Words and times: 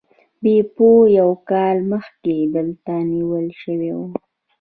بیپو 0.41 0.89
یو 1.19 1.29
کال 1.49 1.77
مخکې 1.91 2.35
دلته 2.55 2.93
نیول 3.11 3.47
شوی 3.61 3.91
و. 3.95 3.99